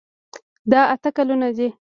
دا 0.71 0.81
اته 0.93 1.09
ګلونه 1.15 1.49
دي. 1.57 1.67